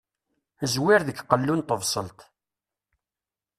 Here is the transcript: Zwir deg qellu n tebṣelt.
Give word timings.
Zwir 0.73 1.01
deg 1.07 1.17
qellu 1.29 1.53
n 1.55 1.61
tebṣelt. 1.61 2.19